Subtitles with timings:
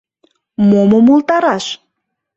[0.69, 1.65] Мом умылтараш?